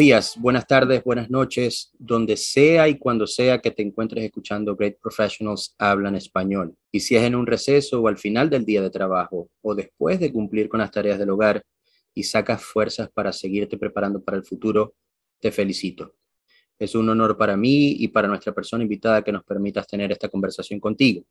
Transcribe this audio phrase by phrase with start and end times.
[0.00, 4.96] Días, buenas tardes, buenas noches, donde sea y cuando sea que te encuentres escuchando Great
[4.98, 6.74] Professionals hablan español.
[6.90, 10.18] Y si es en un receso o al final del día de trabajo o después
[10.18, 11.62] de cumplir con las tareas del hogar
[12.14, 14.94] y sacas fuerzas para seguirte preparando para el futuro,
[15.38, 16.14] te felicito.
[16.78, 20.30] Es un honor para mí y para nuestra persona invitada que nos permitas tener esta
[20.30, 21.26] conversación contigo.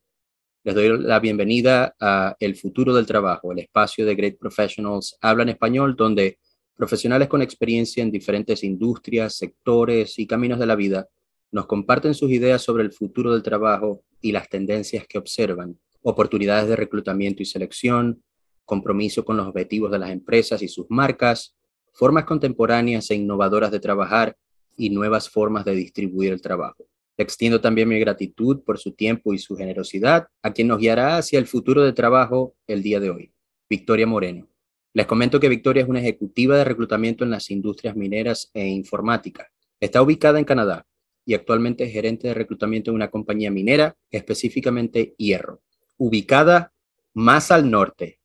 [0.63, 5.49] Les doy la bienvenida a El futuro del trabajo, el espacio de Great Professionals hablan
[5.49, 6.37] español donde
[6.79, 11.09] Profesionales con experiencia en diferentes industrias, sectores y caminos de la vida
[11.51, 16.69] nos comparten sus ideas sobre el futuro del trabajo y las tendencias que observan, oportunidades
[16.69, 18.23] de reclutamiento y selección,
[18.63, 21.53] compromiso con los objetivos de las empresas y sus marcas,
[21.91, 24.37] formas contemporáneas e innovadoras de trabajar
[24.77, 26.85] y nuevas formas de distribuir el trabajo.
[27.17, 31.39] Extiendo también mi gratitud por su tiempo y su generosidad a quien nos guiará hacia
[31.39, 33.33] el futuro del trabajo el día de hoy,
[33.69, 34.48] Victoria Moreno.
[34.91, 39.51] Les comento que Victoria es una ejecutiva de reclutamiento en las industrias mineras e informática.
[39.79, 40.87] Está ubicada en Canadá
[41.25, 45.61] y actualmente es gerente de reclutamiento en una compañía minera, específicamente Hierro,
[45.97, 46.73] ubicada
[47.13, 48.19] más al norte.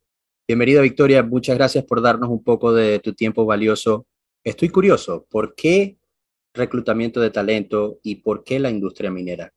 [0.49, 4.07] Bienvenida Victoria, muchas gracias por darnos un poco de tu tiempo valioso.
[4.43, 5.99] Estoy curioso, ¿por qué
[6.55, 9.53] reclutamiento de talento y por qué la industria minera?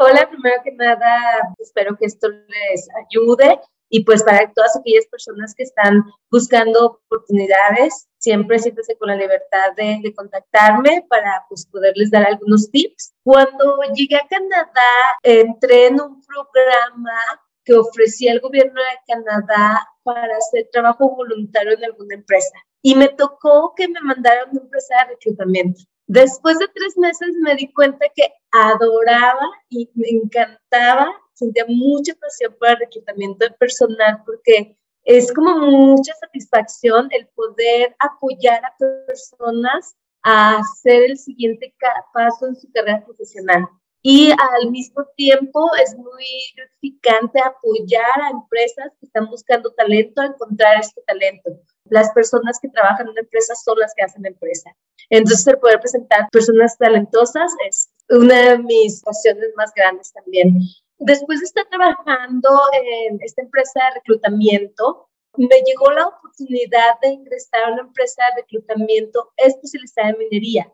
[0.00, 5.54] Hola, primero que nada, espero que esto les ayude y pues para todas aquellas personas
[5.54, 12.10] que están buscando oportunidades, siempre siéntese con la libertad de, de, contactarme para pues poderles
[12.10, 13.14] dar algunos tips.
[13.22, 17.18] Cuando llegué a Canadá, entré en un programa
[17.64, 22.56] que ofrecía el gobierno de Canadá para hacer trabajo voluntario en alguna empresa.
[22.82, 25.80] Y me tocó que me mandaran a una empresa de reclutamiento.
[26.06, 32.54] Después de tres meses me di cuenta que adoraba y me encantaba sentía mucha pasión
[32.58, 40.58] por el reclutamiento personal porque es como mucha satisfacción el poder apoyar a personas a
[40.58, 41.74] hacer el siguiente
[42.12, 43.66] paso en su carrera profesional.
[44.02, 46.24] Y al mismo tiempo es muy
[46.56, 51.58] gratificante apoyar a empresas que están buscando talento a encontrar este talento.
[51.84, 54.70] Las personas que trabajan en una empresa son las que hacen la empresa.
[55.10, 60.58] Entonces, el poder presentar personas talentosas es una de mis pasiones más grandes también.
[60.98, 67.64] Después de estar trabajando en esta empresa de reclutamiento, me llegó la oportunidad de ingresar
[67.64, 70.72] a una empresa de reclutamiento especializada en minería.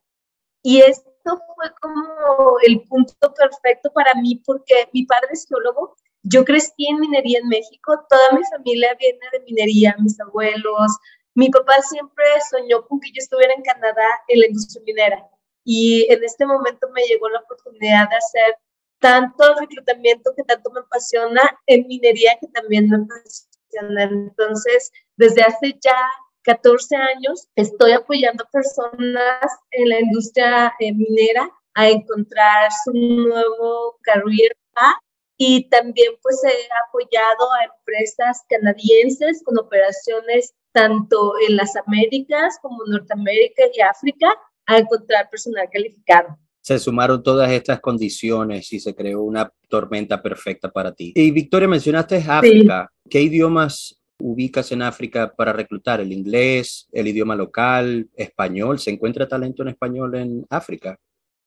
[0.63, 1.11] Y esto
[1.55, 7.01] fue como el punto perfecto para mí porque mi padre es geólogo, yo crecí en
[7.01, 10.91] minería en México, toda mi familia viene de minería, mis abuelos,
[11.35, 15.29] mi papá siempre soñó con que yo estuviera en Canadá en la industria minera.
[15.65, 18.57] Y en este momento me llegó la oportunidad de hacer
[19.05, 24.05] tanto reclutamiento que tanto me apasiona, en minería que también me apasiona.
[24.05, 26.09] Entonces, desde hace ya
[26.45, 34.57] 14 años estoy apoyando personas en la industria eh, minera a encontrar su nuevo career
[34.73, 34.97] path
[35.37, 42.79] y también pues he apoyado a empresas canadienses con operaciones tanto en las Américas como
[42.87, 44.29] Norteamérica y África
[44.65, 50.71] a encontrar personal calificado se sumaron todas estas condiciones y se creó una tormenta perfecta
[50.71, 51.13] para ti.
[51.15, 52.91] Y Victoria, mencionaste África.
[53.11, 56.01] ¿Qué idiomas ubicas en África para reclutar?
[56.01, 58.79] ¿El inglés, el idioma local, español?
[58.79, 60.99] ¿Se encuentra talento en español en África?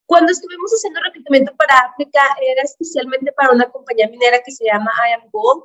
[0.06, 4.92] Cuando estuvimos haciendo reclutamiento para África, era especialmente para una compañía minera que se llama
[5.10, 5.64] I Am Gold,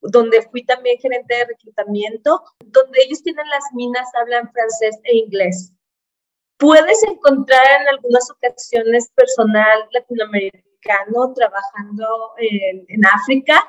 [0.00, 5.75] donde fui también gerente de reclutamiento, donde ellos tienen las minas, hablan francés e inglés.
[6.58, 12.06] Puedes encontrar en algunas ocasiones personal latinoamericano trabajando
[12.38, 13.62] en, África,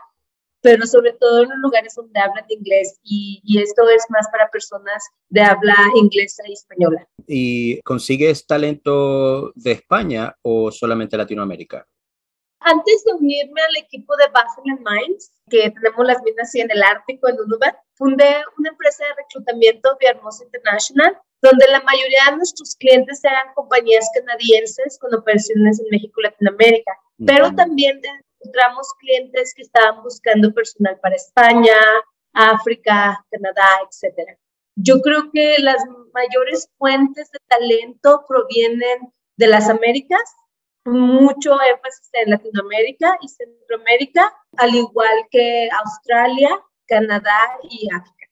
[0.62, 4.50] pero sobre todo en los lugares donde hablan inglés y, y, esto es más para
[4.50, 7.08] personas de habla inglesa y española.
[7.28, 11.86] ¿Y consigues talento de España o solamente Latinoamérica?
[12.60, 17.28] Antes de unirme al equipo de Basel Mines, que tenemos las minas en el Ártico,
[17.28, 22.76] en Unubat, fundé una empresa de reclutamiento de Hermosa International, donde la mayoría de nuestros
[22.76, 26.94] clientes eran compañías canadienses con operaciones en México y Latinoamérica,
[27.26, 28.02] pero también
[28.40, 31.76] encontramos clientes que estaban buscando personal para España,
[32.34, 34.38] África, Canadá, etc.
[34.76, 35.84] Yo creo que las
[36.14, 40.36] mayores fuentes de talento provienen de las Américas,
[40.86, 46.50] mucho énfasis en Latinoamérica y Centroamérica, al igual que Australia,
[46.88, 48.28] Canadá y África.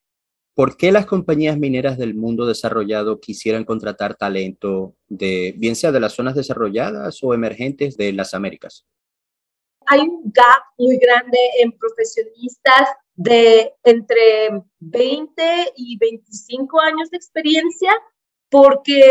[0.54, 6.00] ¿Por qué las compañías mineras del mundo desarrollado quisieran contratar talento de, bien sea de
[6.00, 8.86] las zonas desarrolladas o emergentes de las Américas?
[9.86, 17.92] Hay un gap muy grande en profesionistas de entre 20 y 25 años de experiencia,
[18.48, 19.02] porque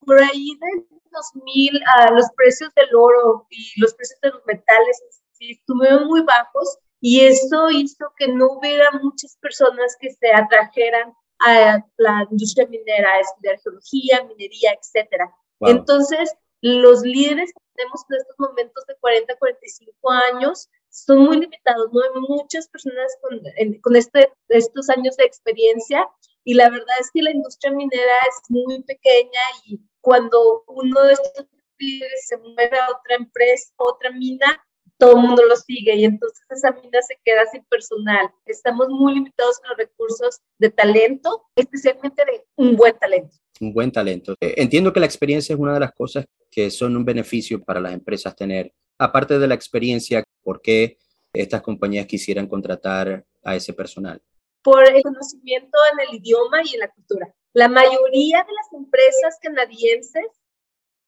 [0.00, 5.02] por ahí del 2000 a los precios del oro y los precios de los metales
[5.38, 11.84] estuvieron muy bajos y eso hizo que no hubiera muchas personas que se atrajeran a
[11.98, 15.30] la industria minera, a estudiar geología, minería, etcétera.
[15.60, 21.92] Entonces, los líderes que tenemos en estos momentos de 40, 45 años son muy limitados,
[21.92, 23.40] no hay muchas personas con,
[23.82, 26.08] con este, estos años de experiencia
[26.42, 31.12] y la verdad es que la industria minera es muy pequeña y cuando uno de
[31.12, 31.46] estos
[31.78, 34.65] líderes se mueve a otra empresa, otra mina,
[34.98, 38.30] todo el mundo lo sigue y entonces esa mina se queda sin personal.
[38.46, 43.36] Estamos muy limitados con los recursos de talento, especialmente de un buen talento.
[43.60, 44.34] Un buen talento.
[44.40, 47.80] Eh, entiendo que la experiencia es una de las cosas que son un beneficio para
[47.80, 48.72] las empresas tener.
[48.98, 50.98] Aparte de la experiencia, ¿por qué
[51.32, 54.22] estas compañías quisieran contratar a ese personal?
[54.62, 57.32] Por el conocimiento en el idioma y en la cultura.
[57.52, 60.26] La mayoría de las empresas canadienses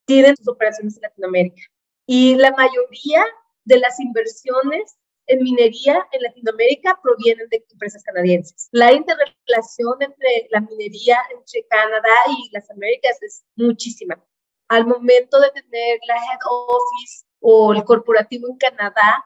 [0.07, 1.63] tienen sus operaciones en Latinoamérica
[2.07, 3.25] y la mayoría
[3.69, 8.69] de las inversiones en minería en Latinoamérica provienen de empresas canadienses.
[8.73, 14.25] La interrelación entre la minería entre Canadá y las Américas es muchísima.
[14.69, 19.25] Al momento de tener la head office o el corporativo en Canadá,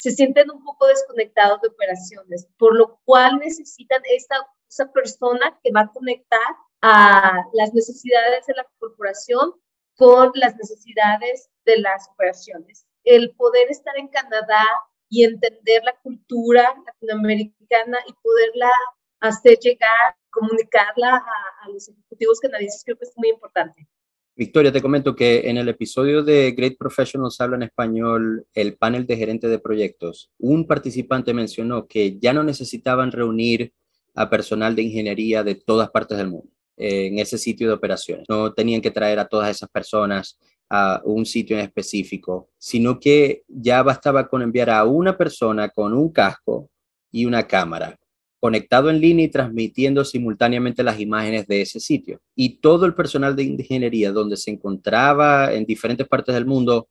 [0.00, 4.36] se sienten un poco desconectados de operaciones, por lo cual necesitan esta
[4.70, 6.38] esa persona que va a conectar
[6.80, 9.54] a las necesidades de la corporación
[9.96, 14.64] con las necesidades de las operaciones el poder estar en Canadá
[15.08, 18.70] y entender la cultura latinoamericana y poderla
[19.20, 23.86] hacer llegar, comunicarla a, los ejecutivos canadienses, creo que es muy importante.
[24.36, 29.06] Victoria, te comento que en el episodio de Great Professionals Habla en Español, el panel
[29.06, 33.74] de gerentes de proyectos, un participante mencionó que ya no necesitaban reunir
[34.14, 38.24] a personal de ingeniería de todas partes del mundo en ese sitio de operaciones.
[38.28, 40.38] No tenían que traer a todas esas personas
[40.70, 45.92] a un sitio en específico, sino que ya bastaba con enviar a una persona con
[45.92, 46.70] un casco
[47.10, 47.98] y una cámara
[48.40, 52.20] conectado en línea y transmitiendo simultáneamente las imágenes de ese sitio.
[52.34, 56.88] Y todo el personal de ingeniería donde se encontraba en diferentes partes del mundo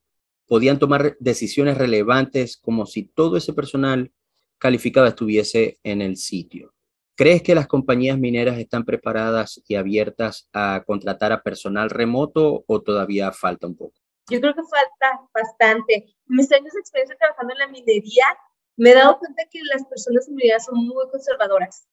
[0.47, 4.11] podían tomar decisiones relevantes como si todo ese personal
[4.59, 6.73] calificado estuviese en el sitio.
[7.19, 12.81] ¿Crees que las compañías mineras están preparadas y abiertas a contratar a personal remoto o
[12.81, 13.99] todavía falta un poco?
[14.29, 16.15] Yo creo que falta bastante.
[16.27, 18.23] Mis años de experiencia trabajando en la minería,
[18.77, 21.89] me he dado cuenta que las personas en minería son muy conservadoras.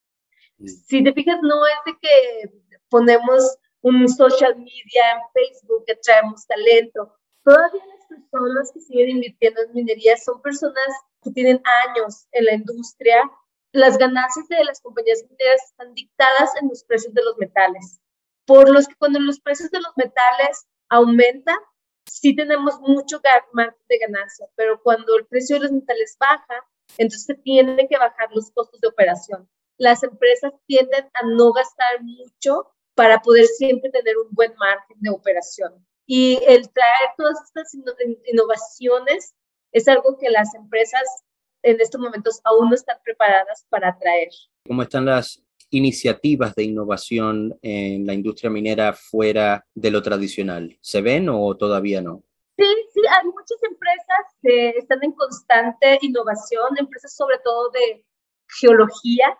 [0.59, 0.69] Mm.
[0.69, 6.47] Si te fijas, no es de que ponemos un social media en Facebook que traemos
[6.47, 7.17] talento.
[7.43, 10.87] Todavía las personas que siguen invirtiendo en minería son personas
[11.21, 13.29] que tienen años en la industria
[13.77, 18.01] las ganancias de las compañías mineras están dictadas en los precios de los metales.
[18.47, 21.59] Por los que cuando los precios de los metales aumentan,
[22.07, 23.21] sí tenemos mucho
[23.53, 26.65] margen de ganancia, pero cuando el precio de los metales baja,
[26.97, 29.47] entonces tienen que bajar los costos de operación.
[29.77, 35.11] Las empresas tienden a no gastar mucho para poder siempre tener un buen margen de
[35.11, 35.87] operación.
[36.07, 37.75] Y el traer todas estas
[38.25, 39.35] innovaciones
[39.73, 41.03] es algo que las empresas
[41.67, 44.29] en estos momentos aún no están preparadas para atraer.
[44.67, 50.79] ¿Cómo están las iniciativas de innovación en la industria minera fuera de lo tradicional?
[50.81, 52.23] ¿Se ven o todavía no?
[52.57, 58.07] Sí, sí, hay muchas empresas que están en constante innovación, empresas sobre todo de
[58.61, 59.37] geología,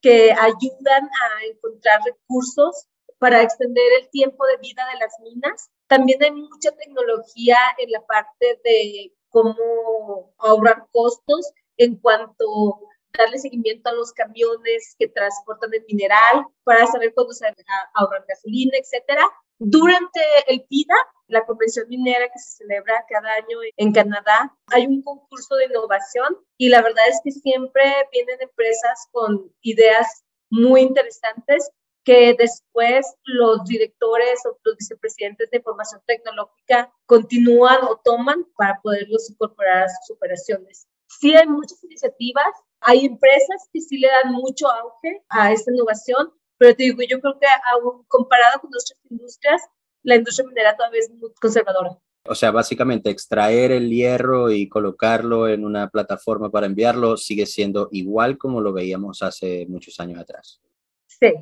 [0.00, 2.86] que ayudan a encontrar recursos
[3.18, 5.70] para extender el tiempo de vida de las minas.
[5.88, 12.80] También hay mucha tecnología en la parte de cómo ahorrar costos en cuanto
[13.16, 17.46] darle seguimiento a los camiones que transportan el mineral para saber cuándo se
[17.94, 19.22] ahorrar gasolina, etcétera.
[19.58, 20.94] Durante el PIDA,
[21.28, 26.36] la convención minera que se celebra cada año en Canadá, hay un concurso de innovación
[26.58, 31.70] y la verdad es que siempre vienen empresas con ideas muy interesantes
[32.04, 39.28] que después los directores o los vicepresidentes de información tecnológica continúan o toman para poderlos
[39.28, 40.86] incorporar a sus operaciones.
[41.08, 42.46] Sí hay muchas iniciativas,
[42.80, 47.20] hay empresas que sí le dan mucho auge a esta innovación, pero te digo, yo
[47.20, 49.62] creo que aún comparado con nuestras industrias,
[50.02, 51.98] la industria minera todavía es muy conservadora.
[52.28, 57.88] O sea, básicamente extraer el hierro y colocarlo en una plataforma para enviarlo sigue siendo
[57.92, 60.60] igual como lo veíamos hace muchos años atrás.
[61.06, 61.32] Sí.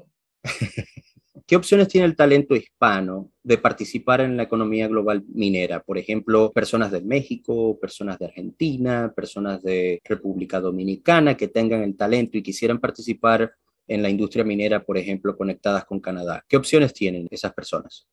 [1.47, 5.83] ¿Qué opciones tiene el talento hispano de participar en la economía global minera?
[5.83, 11.99] Por ejemplo, personas de México, personas de Argentina, personas de República Dominicana que tengan el
[11.99, 13.53] talento y quisieran participar
[13.87, 16.43] en la industria minera, por ejemplo, conectadas con Canadá.
[16.49, 18.07] ¿Qué opciones tienen esas personas?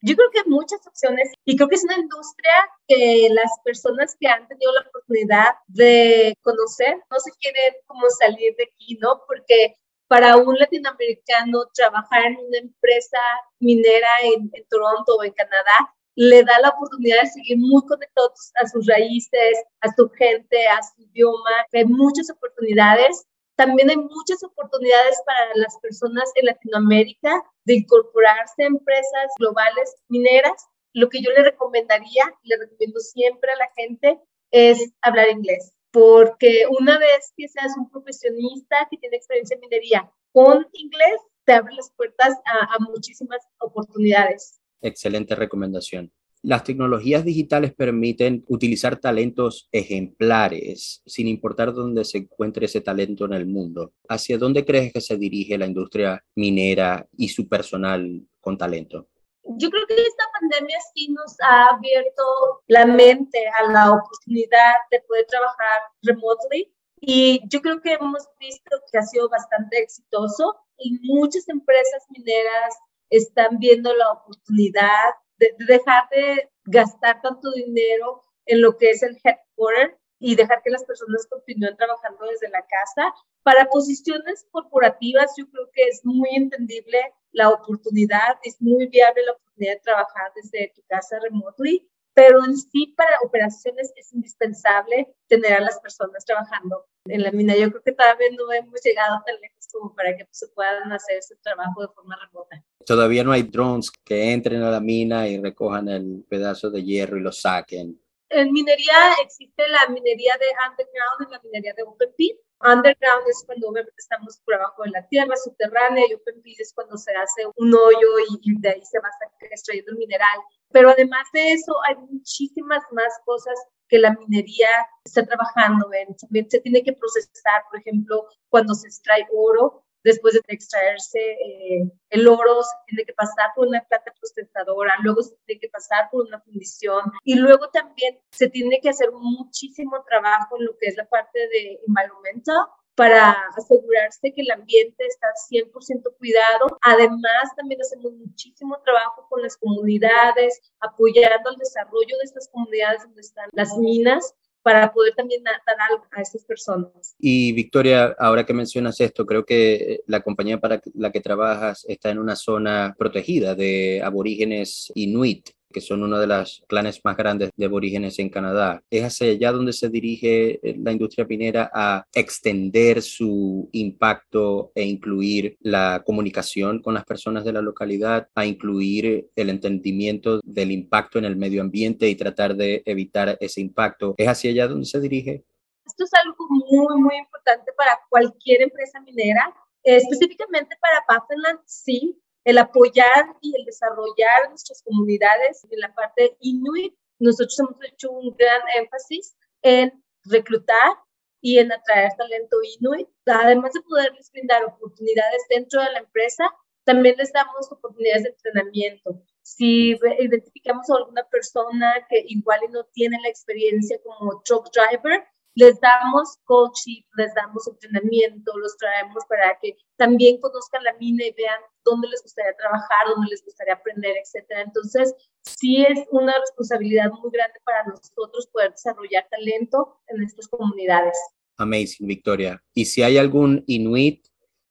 [0.00, 2.52] Yo creo que muchas opciones y creo que es una industria
[2.86, 8.54] que las personas que han tenido la oportunidad de conocer no se quieren como salir
[8.56, 9.20] de aquí, ¿no?
[9.26, 9.74] Porque
[10.08, 13.18] para un latinoamericano trabajar en una empresa
[13.60, 18.66] minera en, Toronto o en Canadá le da la oportunidad de seguir muy conectados a
[18.66, 21.50] sus raíces, a su gente, a su idioma.
[21.72, 23.24] Hay muchas oportunidades.
[23.54, 30.66] También hay muchas oportunidades para las personas en Latinoamérica de incorporarse a empresas globales mineras.
[30.92, 34.18] Lo que yo le recomendaría, le recomiendo siempre a la gente,
[34.50, 35.72] es hablar inglés.
[35.90, 41.52] Porque una vez que seas un profesionista que tiene experiencia en minería con inglés, te
[41.52, 44.60] abre las puertas a, a muchísimas oportunidades.
[44.80, 46.12] Excelente recomendación.
[46.42, 53.32] Las tecnologías digitales permiten utilizar talentos ejemplares sin importar dónde se encuentre ese talento en
[53.32, 53.92] el mundo.
[54.08, 59.08] ¿Hacia dónde crees que se dirige la industria minera y su personal con talento?
[59.56, 62.22] Yo creo que esta pandemia sí nos ha abierto
[62.66, 66.72] la mente a la oportunidad de poder trabajar remotely.
[67.00, 72.76] Y yo creo que hemos visto que ha sido bastante exitoso y muchas empresas mineras
[73.08, 79.16] están viendo la oportunidad de, dejar de gastar tanto dinero en lo que es el
[79.22, 83.14] headquarter y dejar que las personas continúen trabajando desde la casa.
[83.42, 86.98] Para posiciones corporativas, yo creo que es muy entendible
[87.32, 92.56] la oportunidad, es muy viable la oportunidad de trabajar desde tu casa remotely, pero en
[92.56, 97.56] sí para operaciones es indispensable tener a las personas trabajando en la mina.
[97.56, 101.18] Yo creo que todavía no hemos llegado tan lejos como para que se puedan hacer
[101.18, 102.64] ese trabajo de forma remota.
[102.84, 107.18] Todavía no hay drones que entren a la mina y recojan el pedazo de hierro
[107.18, 108.00] y lo saquen.
[108.30, 112.36] En minería existe la minería de underground y la minería de open pit.
[112.60, 116.96] Underground es cuando estamos por abajo de la tierra, subterránea, y open pit es cuando
[116.98, 118.08] se hace un hoyo
[118.42, 119.08] y, de ahí se va
[119.40, 120.38] extrayendo el mineral.
[120.70, 123.54] Pero además de eso, hay muchísimas más cosas
[123.88, 124.68] que la minería
[125.04, 126.14] está trabajando en.
[126.16, 131.90] También se tiene que procesar, por ejemplo, cuando se extrae oro, después de extraerse eh,
[132.10, 136.08] el oro, se tiene que pasar por una planta procesadora, luego se tiene que pasar
[136.10, 140.86] por una fundición y luego también se tiene que hacer muchísimo trabajo en lo que
[140.86, 146.66] es la parte de environmental para asegurarse que el ambiente está 100% cuidado.
[146.80, 153.20] Además, también hacemos muchísimo trabajo con las comunidades, apoyando el desarrollo de estas comunidades donde
[153.20, 154.34] están las minas
[154.68, 155.60] para poder también dar
[155.90, 157.14] algo a estas personas.
[157.18, 162.10] Y Victoria, ahora que mencionas esto, creo que la compañía para la que trabajas está
[162.10, 167.50] en una zona protegida de aborígenes inuit que son uno de los clanes más grandes
[167.56, 168.82] de aborígenes en Canadá.
[168.90, 174.84] Es hacia allá donde se dirige eh, la industria minera a extender su impacto e
[174.84, 181.18] incluir la comunicación con las personas de la localidad, a incluir el entendimiento del impacto
[181.18, 184.14] en el medio ambiente y tratar de evitar ese impacto.
[184.16, 185.44] ¿Es hacia allá donde se dirige?
[185.86, 192.56] Esto es algo muy, muy importante para cualquier empresa minera, específicamente para Pathland, sí, el
[192.56, 196.94] apoyar y el desarrollar nuestras comunidades en la parte inuit.
[197.18, 200.96] Nosotros hemos hecho un gran énfasis en reclutar
[201.42, 206.44] y en atraer talento inuit, además de poderles brindar oportunidades dentro de la empresa,
[206.84, 209.22] también les damos oportunidades de entrenamiento.
[209.42, 215.22] Si identificamos a alguna persona que igual no tiene la experiencia como truck driver,
[215.58, 221.32] les damos coaching, les damos entrenamiento, los traemos para que también conozcan la mina y
[221.32, 224.62] vean dónde les gustaría trabajar, dónde les gustaría aprender, etcétera.
[224.62, 225.12] Entonces,
[225.42, 231.18] sí es una responsabilidad muy grande para nosotros poder desarrollar talento en estas comunidades.
[231.56, 232.62] Amazing, Victoria.
[232.72, 234.28] Y si hay algún inuit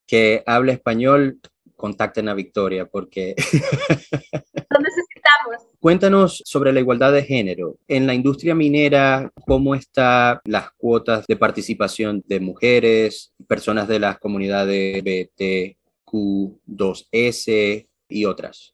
[0.07, 1.41] que hable español,
[1.75, 3.35] contacten a Victoria porque...
[4.69, 4.79] Lo
[5.27, 5.67] necesitamos.
[5.79, 7.77] Cuéntanos sobre la igualdad de género.
[7.87, 14.17] En la industria minera, ¿cómo están las cuotas de participación de mujeres, personas de las
[14.19, 18.73] comunidades BTQ2S y otras?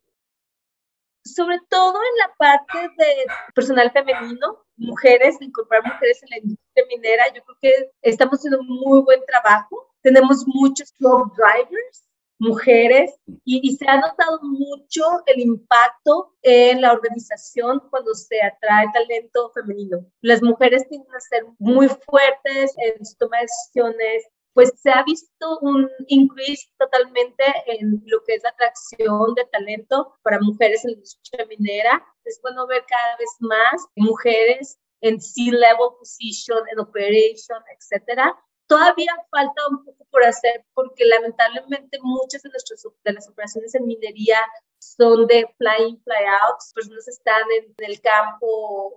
[1.26, 7.34] Sobre todo en la parte de personal femenino, mujeres, incorporar mujeres en la industria minera,
[7.34, 9.90] yo creo que estamos haciendo un muy buen trabajo.
[10.02, 12.04] Tenemos muchos job drivers
[12.44, 19.50] mujeres y, se ha notado mucho el impacto en la organización cuando se atrae talento
[19.54, 20.06] femenino.
[20.22, 24.24] Las mujeres tienden a ser muy fuertes en su toma de decisiones,
[24.54, 30.14] pues se ha visto un increase totalmente en lo que es la atracción de talento
[30.22, 32.06] para mujeres en la industria minera.
[32.26, 39.62] Es bueno ver cada vez más mujeres en C-level position, en operation, etcétera, Todavía falta
[39.70, 44.40] un poco por hacer porque lamentablemente muchas de, nuestras, de las operaciones en minería
[44.80, 46.60] son de fly-in, fly-out.
[46.74, 48.46] Personas están en el campo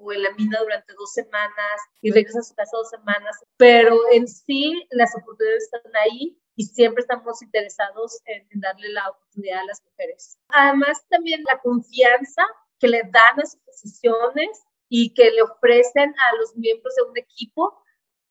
[0.01, 3.37] o en la mina durante dos semanas y regresan a su casa dos semanas.
[3.57, 9.61] Pero en sí, las oportunidades están ahí y siempre estamos interesados en, darle la oportunidad
[9.61, 10.39] a las mujeres.
[10.49, 12.43] Además, también la confianza
[12.79, 17.17] que le dan a sus posiciones y que le ofrecen a los miembros de un
[17.17, 17.83] equipo,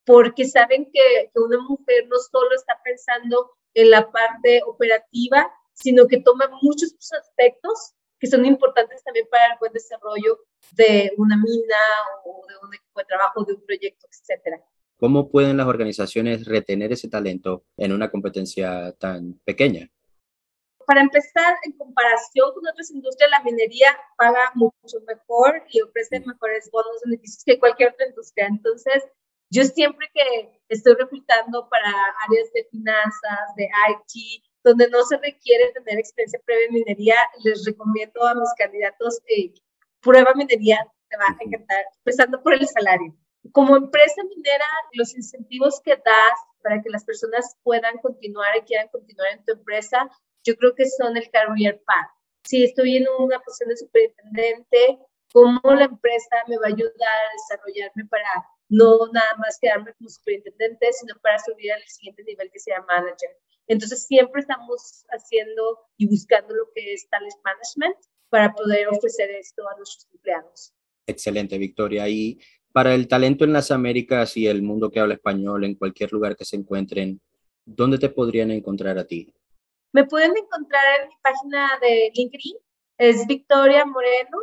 [0.06, 6.08] porque saben que, que una mujer no solo está pensando en la parte operativa, sino
[6.08, 10.40] que toma muchos aspectos que son importantes también para el buen desarrollo
[10.72, 11.78] de una mina
[12.24, 14.64] o de un equipo de trabajo, de un proyecto, etcétera.
[14.98, 19.90] ¿Cómo pueden las organizaciones retener ese talento en una competencia tan pequeña?
[20.88, 26.70] Para empezar, en comparación con otras industrias, la minería paga mucho mejor y ofrece mejores
[26.72, 28.48] bonos, beneficios que cualquier otra industria.
[28.48, 29.04] Entonces,
[29.50, 31.90] yo siempre que estoy reclutando para
[32.28, 37.66] áreas de finanzas, de IT, donde no se requiere tener experiencia previa en minería, les
[37.66, 39.54] recomiendo a mis candidatos eh,
[40.02, 43.16] prueba minería, te va a encantar, empezando por el salario.
[43.52, 48.88] Como empresa minera, los incentivos que das para que las personas puedan continuar y quieran
[48.88, 50.10] continuar en tu empresa,
[50.44, 52.10] yo creo que son el career path.
[52.44, 55.00] Si estoy en una posición de superintendente,
[55.32, 58.30] ¿cómo la empresa me va a ayudar a desarrollarme para
[58.70, 63.30] no nada más quedarme como superintendente, sino para subir al siguiente nivel que sea manager?
[63.68, 67.98] Entonces, siempre estamos haciendo y buscando lo que es talent management
[68.30, 70.74] para poder ofrecer esto a nuestros empleados.
[71.08, 72.08] Excelente, Victoria.
[72.08, 72.40] Y
[72.72, 76.36] para el talento en las Américas y el mundo que habla español, en cualquier lugar
[76.36, 77.22] que se encuentren,
[77.66, 79.34] ¿dónde te podrían encontrar a ti?
[79.94, 82.58] Me pueden encontrar en mi página de LinkedIn,
[82.98, 84.38] es Victoria Moreno,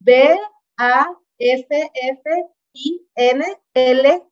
[0.00, 0.38] B-A-F-F
[2.72, 4.28] I-N-L-A-N-D.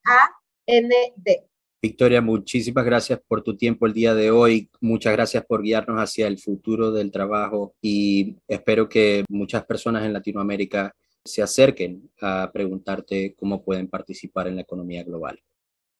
[1.82, 4.70] Victoria, muchísimas gracias por tu tiempo el día de hoy.
[4.80, 10.12] Muchas gracias por guiarnos hacia el futuro del trabajo y espero que muchas personas en
[10.12, 10.94] Latinoamérica
[11.24, 15.40] se acerquen a preguntarte cómo pueden participar en la economía global.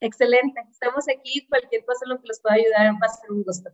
[0.01, 1.47] Excelente, estamos aquí.
[1.49, 3.71] Cualquier cosa en lo que les pueda ayudar va a ser un gusto.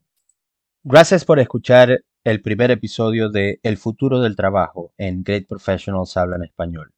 [0.84, 6.44] Gracias por escuchar el primer episodio de El futuro del trabajo en Great Professionals Hablan
[6.44, 6.92] Español.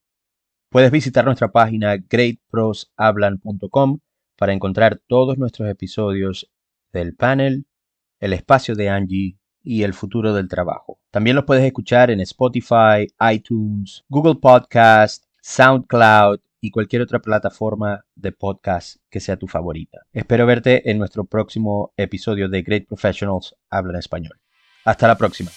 [0.75, 4.01] Puedes visitar nuestra página greatproshablan.com
[4.37, 6.51] para encontrar todos nuestros episodios
[6.93, 7.67] del panel,
[8.19, 10.99] el espacio de Angie y el futuro del trabajo.
[11.13, 18.33] También los puedes escuchar en Spotify, iTunes, Google Podcast, SoundCloud y cualquier otra plataforma de
[18.33, 20.01] podcast que sea tu favorita.
[20.13, 24.41] Espero verte en nuestro próximo episodio de Great Professionals Hablan Español.
[24.85, 25.53] Hasta la próxima.